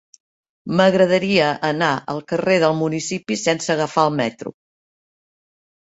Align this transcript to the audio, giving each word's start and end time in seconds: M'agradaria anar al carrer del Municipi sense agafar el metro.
M'agradaria 0.79 1.49
anar 1.67 1.91
al 2.15 2.23
carrer 2.33 2.57
del 2.65 2.75
Municipi 2.79 3.39
sense 3.45 3.75
agafar 3.75 4.09
el 4.11 4.19
metro. 4.23 4.59